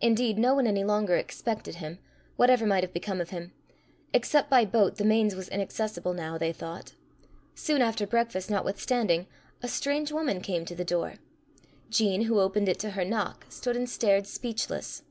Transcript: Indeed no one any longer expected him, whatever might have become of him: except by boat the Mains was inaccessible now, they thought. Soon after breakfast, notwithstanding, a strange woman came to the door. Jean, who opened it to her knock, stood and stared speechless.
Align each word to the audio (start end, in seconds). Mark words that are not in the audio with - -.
Indeed 0.00 0.38
no 0.38 0.54
one 0.54 0.66
any 0.66 0.82
longer 0.82 1.14
expected 1.16 1.74
him, 1.74 1.98
whatever 2.36 2.64
might 2.64 2.82
have 2.82 2.94
become 2.94 3.20
of 3.20 3.28
him: 3.28 3.52
except 4.14 4.48
by 4.48 4.64
boat 4.64 4.96
the 4.96 5.04
Mains 5.04 5.34
was 5.34 5.50
inaccessible 5.50 6.14
now, 6.14 6.38
they 6.38 6.54
thought. 6.54 6.94
Soon 7.54 7.82
after 7.82 8.06
breakfast, 8.06 8.48
notwithstanding, 8.48 9.26
a 9.62 9.68
strange 9.68 10.10
woman 10.10 10.40
came 10.40 10.64
to 10.64 10.74
the 10.74 10.86
door. 10.86 11.16
Jean, 11.90 12.22
who 12.22 12.40
opened 12.40 12.66
it 12.66 12.78
to 12.78 12.92
her 12.92 13.04
knock, 13.04 13.44
stood 13.50 13.76
and 13.76 13.90
stared 13.90 14.26
speechless. 14.26 15.02